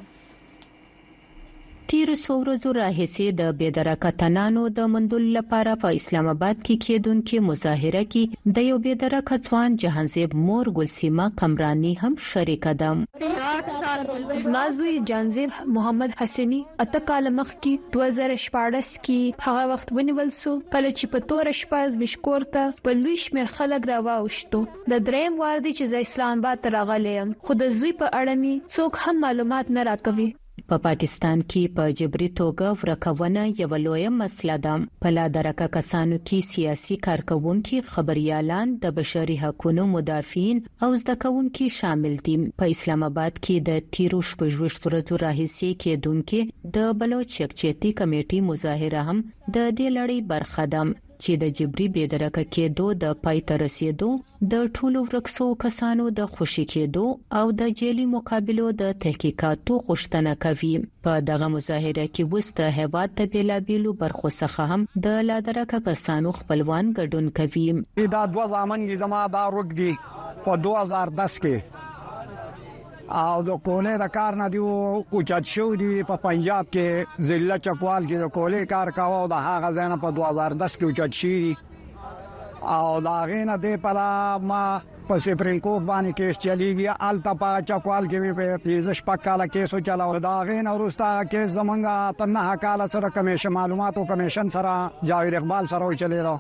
تیر 1.92 2.10
څو 2.26 2.34
ورځو 2.42 2.70
راهیسې 2.76 3.26
د 3.38 3.50
بيدرکتنانو 3.62 4.62
د 4.76 4.86
مندل 4.92 5.24
لپاره 5.38 5.72
په 5.82 5.90
اسلام 5.98 6.30
آباد 6.34 6.62
کې 6.62 6.86
کېدونکې 6.86 7.46
مظاهره 7.48 8.04
کې 8.14 8.52
د 8.58 8.66
یو 8.68 8.78
بيدرک 8.86 9.32
ځوان 9.48 9.76
جهانزيب 9.84 10.36
مور 10.46 10.70
ګلسیما 10.78 11.26
کمرانی 11.44 11.92
هم 12.06 12.16
شریک 12.28 12.68
قدم 12.68 13.04
زما 14.46 14.64
زوی 14.78 14.96
جهانزيب 15.10 15.60
محمد 15.80 16.16
حسيني 16.24 16.62
اته 16.88 17.04
کال 17.12 17.30
مخ 17.42 17.52
کې 17.54 18.10
2014 18.24 18.44
کې 18.80 19.46
هغه 19.50 19.68
وخت 19.76 19.94
ونیول 20.02 20.34
سو 20.40 20.56
کله 20.60 20.96
چې 20.96 21.16
په 21.16 21.28
تور 21.34 21.54
شپاز 21.64 22.02
بشکور 22.06 22.50
ته 22.56 22.82
په 22.88 22.98
لوی 23.06 23.22
شمیر 23.30 23.54
خلک 23.58 23.92
راوښتو 23.96 24.64
د 24.96 25.06
دریم 25.12 25.40
وار 25.46 25.66
دی 25.68 25.78
چې 25.82 26.08
اسلام 26.14 26.46
آباد 26.50 26.74
راغلی 26.82 27.20
خو 27.48 27.64
د 27.64 27.78
زوی 27.82 27.98
په 28.04 28.16
اړه 28.20 28.46
می 28.46 28.58
څوک 28.76 29.08
هم 29.08 29.26
معلومات 29.28 29.74
نه 29.80 29.92
راکوي 29.96 30.36
په 30.70 30.76
پا 30.78 30.78
پاکستان 30.86 31.40
کې 31.52 31.62
په 31.76 31.78
پا 31.90 31.94
جبري 32.00 32.28
توګه 32.40 32.74
ورکوونه 32.82 33.44
یو 33.62 33.70
لوی 33.86 34.06
مسله 34.22 34.56
ده 34.66 34.74
په 35.06 35.12
لادرکه 35.18 35.68
کسانو 35.78 36.18
کې 36.18 36.48
سیاسي 36.52 36.98
کارکونکو 37.08 37.78
خبريالان 37.96 38.74
د 38.86 38.96
بشري 39.00 39.38
حقوقو 39.44 39.88
مدافعين 39.96 40.58
او 40.84 40.90
ځدکونکو 41.02 41.66
شامل 41.80 42.16
دي 42.28 42.36
په 42.62 42.66
اسلام 42.78 43.02
آباد 43.12 43.34
کې 43.44 43.56
د 43.72 43.92
تیرو 43.98 44.20
شپږ 44.30 44.50
ورځو 44.64 45.14
راهسي 45.26 45.72
کې 45.82 45.94
دونکو 46.06 46.40
د 46.78 46.92
بلوچستان 47.00 47.94
کمیټې 48.00 48.40
مظاهره 48.50 49.02
هم 49.10 49.18
د 49.56 49.58
دې 49.78 49.88
لړۍ 49.98 50.20
برخه 50.34 50.64
ده 50.76 50.82
چې 51.26 51.42
د 51.42 51.54
جبري 51.58 51.86
بيدرکه 51.96 52.44
کېدو 52.56 52.86
د 53.02 53.20
پایته 53.26 53.58
رسیدو 53.62 54.08
د 54.54 54.64
ټولو 54.78 55.04
ورکسو 55.10 55.48
کسانو 55.64 56.06
د 56.20 56.30
خوشي 56.38 56.66
کېدو 56.74 57.04
او 57.40 57.44
د 57.62 57.70
جېلي 57.82 58.06
مقابلو 58.16 58.66
د 58.82 58.96
تحقیقاتو 59.06 59.78
خوشتنه 59.90 60.34
کوي 60.48 60.72
په 61.10 61.20
دغه 61.30 61.52
مظاهره 61.58 62.08
کې 62.16 62.34
وسته 62.34 62.72
هواد 62.80 63.16
ته 63.22 63.32
بیلابیلو 63.36 63.94
برخو 64.04 64.34
څخه 64.38 64.68
هم 64.74 64.88
د 65.06 65.22
لادرکه 65.32 65.84
کسانو 65.92 66.36
خپلوان 66.40 66.92
ګډون 66.98 67.26
کوي 67.42 67.68
دا 68.18 68.24
دوه 68.34 68.46
ځامن 68.58 68.80
زمما 69.06 69.24
دا 69.40 69.44
رګ 69.60 69.70
دی 69.84 69.92
په 70.50 70.60
2010 70.66 71.42
کې 71.46 71.82
او 73.20 73.42
د 73.48 73.56
کولې 73.64 73.94
د 74.02 74.08
کار 74.16 74.36
نه 74.42 74.46
دی 74.54 74.60
او 74.66 75.22
چات 75.30 75.50
شو 75.54 75.64
دی 75.80 75.90
په 76.12 76.16
پنجاب 76.26 76.68
کې 76.76 77.26
ضلع 77.32 77.58
چکوال 77.68 78.06
کې 78.12 78.24
د 78.24 78.32
کولې 78.38 78.70
کار 78.74 78.92
کاوه 79.00 79.18
او 79.24 79.28
د 79.34 79.42
هغه 79.48 79.72
ځنه 79.78 79.98
په 80.04 80.14
2010 80.20 80.80
کې 80.84 80.96
چات 81.00 81.20
شي 81.20 81.36
او 82.76 82.88
دا 83.08 83.16
غینه 83.32 83.58
دې 83.64 83.84
پلا 83.86 84.08
ما 84.52 84.64
په 85.10 85.18
سپریم 85.26 85.60
کورټ 85.66 85.86
باندې 85.90 86.12
کیس 86.22 86.40
چلیږي 86.44 87.00
التا 87.10 87.34
پا 87.44 87.50
چکوال 87.72 88.08
کې 88.12 88.38
په 88.40 88.64
تیز 88.68 88.90
شپه 89.02 89.22
کاله 89.28 89.48
کیسو 89.56 89.80
چلاو 89.90 90.20
دا 90.28 90.36
غین 90.52 90.72
اورستا 90.76 91.10
کیس 91.32 91.50
زمنګا 91.58 92.20
تنه 92.22 92.56
کاله 92.66 92.88
سره 92.96 93.10
کمیشن 93.18 93.54
معلوماتو 93.60 94.06
کمیشن 94.14 94.50
سره 94.58 94.78
جاوید 95.12 95.42
اقبال 95.42 95.68
سره 95.74 95.92
چلی 96.04 96.22
راو 96.30 96.40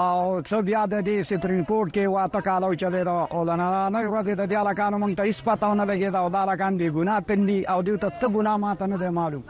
او 0.00 0.42
څو 0.48 0.58
بیا 0.68 0.82
د 0.92 0.94
دې 1.06 1.16
سپرین 1.30 1.62
کورټ 1.70 1.88
کې 1.94 2.04
واته 2.14 2.40
کالو 2.48 2.68
چلے 2.82 3.02
دا 3.08 3.16
او 3.34 3.40
نه 3.60 3.66
نه 3.94 4.00
ورته 4.12 4.32
د 4.36 4.42
دې 4.50 4.56
علاقانو 4.62 4.96
مونږ 5.02 5.12
ته 5.18 5.22
هیڅ 5.28 5.38
پتاونه 5.46 5.82
لګیدا 5.90 6.18
او 6.22 6.28
دا 6.34 6.38
علاقان 6.46 6.72
دي 6.80 6.88
ګناه 6.96 7.20
تندي 7.28 7.58
او 7.72 7.78
دوی 7.86 7.96
ته 8.02 8.08
څه 8.20 8.26
ګناه 8.34 8.58
ماته 8.64 8.84
نه 8.90 8.96
معلوم 9.18 9.44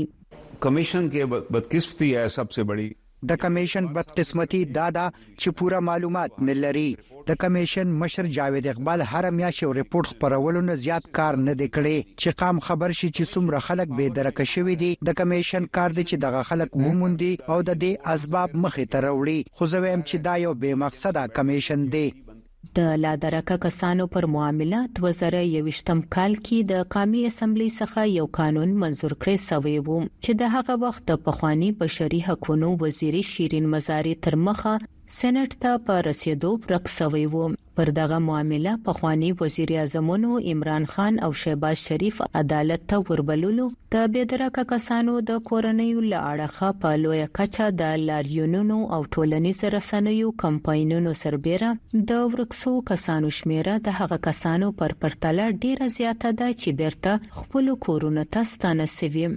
کمیشن 0.67 1.09
کې 1.15 1.51
بدقسمتی 1.55 2.09
ہے 2.19 2.25
سب 2.37 2.55
سے 2.57 2.63
بڑی 2.71 2.87
د 3.31 3.41
کمیشن 3.43 3.91
بدقسمتی 3.99 4.63
دادا 4.79 5.07
چې 5.19 5.59
پوره 5.61 5.83
معلومات 5.89 6.39
نه 6.49 6.57
لري 6.63 6.89
د 7.29 7.33
کمیشن 7.41 7.87
مشر 8.01 8.25
جاوید 8.35 8.67
اقبال 8.67 9.01
هر 9.09 9.29
میاشت 9.39 9.63
یو 9.63 9.71
ریپورت 9.77 10.07
خبرولونه 10.11 10.75
زیات 10.85 11.03
کار 11.17 11.35
نه 11.47 11.53
دی 11.59 11.65
کړی 11.75 11.97
چې 12.21 12.39
قام 12.39 12.61
خبر 12.67 12.93
شي 12.99 13.09
چې 13.09 13.29
څومره 13.33 13.61
خلک 13.67 13.93
به 13.99 14.07
درک 14.17 14.41
شوي 14.53 14.75
دي 14.83 14.89
د 15.09 15.15
کمیشن 15.19 15.67
کار 15.79 15.95
دی 15.97 16.03
چې 16.09 16.23
دغه 16.25 16.41
خلک 16.53 16.73
مومندي 16.85 17.29
او 17.53 17.57
د 17.69 17.77
دې 17.83 18.15
اسباب 18.15 18.49
مخې 18.63 18.91
ته 18.95 19.03
راوړي 19.05 19.37
خو 19.59 19.69
زه 19.75 19.83
وایم 19.85 20.01
چې 20.09 20.25
دا 20.29 20.35
یو 20.45 20.55
بې 20.61 20.81
مقصده 20.85 21.27
کمیشن 21.41 21.85
دی 21.97 22.03
د 22.77 22.95
لادرکه 23.03 23.55
کسانو 23.65 24.05
پر 24.13 24.25
معامله 24.35 24.79
2021م 24.99 25.99
کال 26.15 26.33
کې 26.45 26.57
د 26.71 26.83
قومي 26.95 27.21
اسمبلی 27.29 27.67
څخه 27.79 27.99
یو 28.17 28.25
قانون 28.39 28.69
منزور 28.83 29.13
کړی 29.21 29.37
سوی 29.49 29.75
وو 29.85 29.99
چې 30.23 30.31
د 30.41 30.51
هغه 30.55 30.73
وخت 30.83 31.03
د 31.11 31.21
پخوانی 31.29 31.69
بشري 31.83 32.19
حقوقو 32.27 32.69
وزیر 32.83 33.15
شیرین 33.33 33.65
مزاری 33.75 34.13
تر 34.27 34.33
مخه 34.47 34.73
سېنات 35.17 35.51
ته 35.65 35.71
پر 35.87 35.99
رسیدو 36.11 36.51
پرک 36.67 36.85
سوی 36.97 37.25
وو 37.35 37.45
پر 37.79 37.89
دغه 37.97 38.17
معاملې 38.23 38.77
پخوانی 38.85 39.27
وزیر 39.41 39.69
اعظمونو 39.83 40.39
عمران 40.53 40.85
خان 40.95 41.19
او 41.27 41.29
شهباز 41.41 41.77
شریف 41.89 42.19
عدالت 42.39 42.81
ته 42.87 42.97
وربللو 43.09 43.67
ته 43.95 44.07
بيدرکه 44.15 44.63
کسانو 44.73 45.13
د 45.31 45.39
کورنۍ 45.51 45.91
لړخه 46.11 46.69
په 46.83 46.91
لوی 47.05 47.21
کچا 47.41 47.67
د 47.81 48.01
لاریونونو 48.11 48.77
او 48.97 49.01
ټولنیز 49.17 49.63
رسنیو 49.79 50.33
کمپاینونو 50.47 51.15
سربېره 51.23 52.03
د 52.13 52.23
ورکسو 52.37 52.73
کسانو 52.93 53.33
شمیره 53.41 53.79
د 53.89 53.97
هغه 54.01 54.21
کسانو 54.31 54.73
پر 54.79 54.97
پرتله 55.05 55.47
ډیره 55.63 55.91
زیاته 55.99 56.31
ده 56.31 56.55
چې 56.61 56.79
بیرته 56.83 57.43
خپل 57.43 57.75
کورونه 57.87 58.27
ته 58.37 58.51
ستانه 58.53 58.89
سوي 59.01 59.31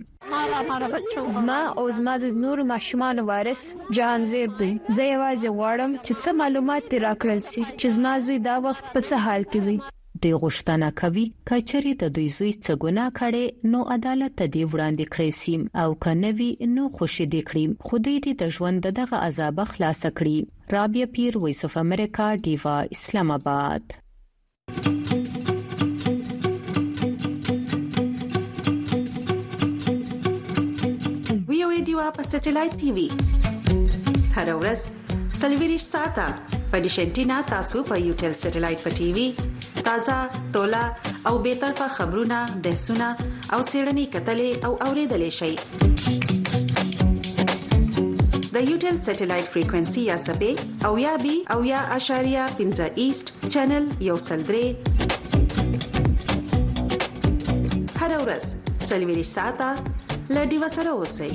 زما 1.30 1.72
او 1.78 1.90
زما 1.90 2.14
د 2.22 2.24
نورو 2.42 2.64
ماشومانو 2.64 3.22
وارث 3.30 3.62
جهانزیب 3.96 4.52
دی 4.60 4.70
زه 4.96 5.04
یوازې 5.14 5.48
غواړم 5.58 5.90
چې 6.06 6.12
څه 6.22 6.28
معلومات 6.40 6.82
تیر 6.92 7.04
کړل 7.24 7.40
شي 7.52 7.62
چې 7.80 7.86
زما 7.96 8.12
زوی 8.26 8.38
دا 8.48 8.54
وخت 8.68 8.84
په 8.94 9.00
څه 9.08 9.14
حال 9.24 9.42
کې 9.52 9.60
دی 9.66 9.76
د 10.24 10.38
غشتنه 10.44 10.88
کوي 11.02 11.26
کچري 11.50 11.92
د 12.04 12.14
دوی 12.18 12.28
زوی 12.38 12.52
څه 12.64 12.72
ګناه 12.82 13.10
کړي 13.20 13.46
نو 13.74 13.80
عدالت 13.96 14.32
ته 14.40 14.44
دی 14.56 14.62
وړاندې 14.70 15.06
کړی 15.14 15.30
سیم 15.42 15.62
او 15.82 15.88
کنوي 16.06 16.50
نو 16.78 16.82
خوشي 16.98 17.26
دی 17.36 17.40
کړی 17.48 17.64
خدای 17.90 18.16
دې 18.24 18.32
د 18.42 18.56
ژوند 18.58 18.86
دغه 19.00 19.22
عذاب 19.28 19.64
خلاص 19.74 20.00
کړي 20.06 20.36
رابیا 20.78 21.06
پیر 21.16 21.38
وایس 21.44 21.64
اف 21.68 21.76
امریکا 21.86 22.28
دیوا 22.44 22.76
اسلام 22.96 23.30
آباد 23.38 24.00
رادیو 31.92 32.10
په 32.16 32.22
سټلایټ 32.32 32.72
ټي 32.80 32.88
وي 32.96 33.02
هر 34.36 34.48
ورځ 34.62 34.80
سلویریش 35.40 35.84
ساته 35.94 36.26
په 36.70 36.76
دې 36.84 36.90
شنټینا 36.96 37.38
تاسو 37.52 37.78
په 37.88 37.94
یو 38.06 38.14
ټل 38.22 38.32
سټلایټ 38.42 38.78
په 38.84 38.90
ټي 38.98 39.08
وي 39.16 39.24
تازه 39.88 40.14
ټولا 40.54 40.80
او 41.30 41.32
به 41.46 41.52
تر 41.64 41.72
په 41.80 41.86
خبرونه 41.96 42.38
ده 42.66 42.72
سونه 42.84 43.08
او 43.56 43.58
سیړنی 43.70 44.06
کتلې 44.14 44.50
او 44.68 44.72
اوریدلې 44.86 45.30
شي 45.38 45.52
د 48.54 48.56
یوټل 48.70 48.96
سټلایټ 49.06 49.46
فریکوئنسي 49.56 50.00
یا 50.12 50.16
سبې 50.28 50.52
او 50.88 50.92
یا 51.06 51.12
بي 51.24 51.36
او 51.56 51.58
یا 51.72 51.80
اشاریا 51.98 52.44
پنځه 52.58 52.86
ایست 53.02 53.26
چینل 53.52 53.84
یو 54.08 54.16
سلډري 54.28 54.66
هر 58.00 58.10
ورځ 58.24 58.44
سلویریش 58.90 59.30
ساته 59.38 59.70
لډیو 60.36 60.68
سره 60.76 60.90
اوسئ 60.98 61.30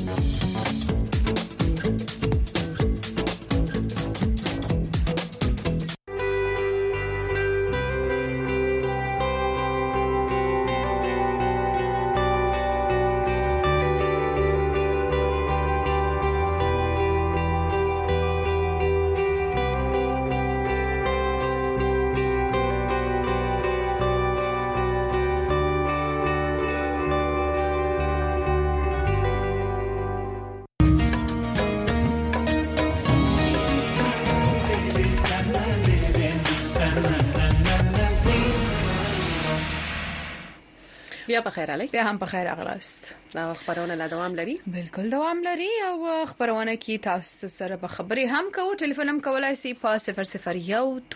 خیر 41.67 41.75
علي 41.75 41.88
بیا 41.91 42.03
هم 42.03 42.17
په 42.19 42.25
خیر 42.34 42.47
اغلاست 42.49 43.15
دا 43.34 43.53
خبرونه 43.53 43.95
لا 44.01 44.08
دوام 44.08 44.36
لري 44.36 44.53
بالکل 44.67 45.10
دوام 45.10 45.41
لري 45.47 45.67
او 45.89 45.99
خبرونه 46.25 46.75
کې 46.75 47.03
تاسو 47.08 47.47
سره 47.56 47.75
په 47.82 47.88
خبري 47.95 48.23
هم 48.36 48.45
کوو 48.60 48.75
ټلیفون 48.84 49.10
هم 49.13 49.19
کولای 49.27 49.56
شي 49.63 49.73
په 49.84 49.97
001 50.06 50.32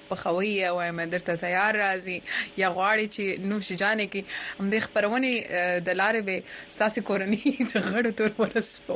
په 0.09 0.15
خوي 0.23 0.53
او 0.71 0.75
مې 0.81 1.05
درته 1.15 1.33
تیار 1.45 1.73
راځي 1.83 2.17
یا 2.63 2.67
غواړي 2.79 3.07
چې 3.15 3.23
نو 3.51 3.55
شجانې 3.69 4.07
کې 4.15 4.21
هم 4.59 4.67
د 4.75 4.77
خبرونه 4.89 5.29
د 5.87 5.89
لارې 6.01 6.21
به 6.29 6.35
ستاسو 6.79 6.99
کورنۍ 7.11 7.45
ته 7.73 7.79
غړ 7.93 8.05
تور 8.21 8.31
ورسو 8.43 8.93